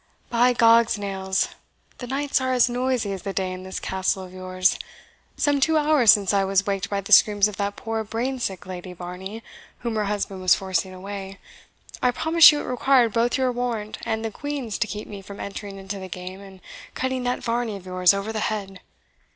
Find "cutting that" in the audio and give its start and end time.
16.95-17.43